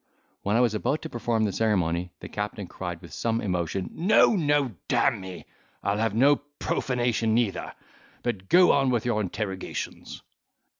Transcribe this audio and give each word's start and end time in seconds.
When 0.41 0.55
I 0.55 0.61
was 0.61 0.73
about 0.73 1.03
to 1.03 1.11
perform 1.11 1.43
the 1.43 1.53
ceremony, 1.53 2.11
the 2.21 2.27
captain 2.27 2.65
cried 2.65 3.03
with 3.03 3.13
some 3.13 3.39
emotion, 3.39 3.91
"No, 3.93 4.33
no, 4.35 4.71
d—me! 4.87 5.45
I'll 5.83 5.99
have 5.99 6.15
no 6.15 6.37
profanation 6.57 7.35
neither. 7.35 7.73
But 8.23 8.49
go 8.49 8.71
on 8.71 8.89
with 8.89 9.05
your 9.05 9.21
interrogations." 9.21 10.23